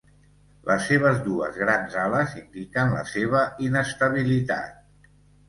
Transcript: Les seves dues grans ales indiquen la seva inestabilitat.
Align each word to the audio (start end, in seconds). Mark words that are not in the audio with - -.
Les 0.69 0.85
seves 0.91 1.19
dues 1.27 1.59
grans 1.63 1.97
ales 2.05 2.33
indiquen 2.39 2.95
la 2.95 3.05
seva 3.13 3.45
inestabilitat. 3.69 4.83